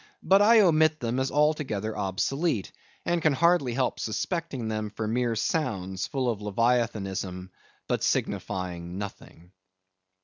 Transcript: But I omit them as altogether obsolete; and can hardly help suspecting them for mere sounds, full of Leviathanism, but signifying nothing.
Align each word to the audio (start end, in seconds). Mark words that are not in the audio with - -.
But 0.23 0.41
I 0.41 0.61
omit 0.61 0.99
them 0.99 1.19
as 1.19 1.29
altogether 1.29 1.95
obsolete; 1.95 2.71
and 3.05 3.21
can 3.21 3.33
hardly 3.33 3.75
help 3.75 3.99
suspecting 3.99 4.67
them 4.67 4.89
for 4.89 5.07
mere 5.07 5.35
sounds, 5.35 6.07
full 6.07 6.27
of 6.27 6.41
Leviathanism, 6.41 7.51
but 7.87 8.01
signifying 8.03 8.97
nothing. 8.97 9.51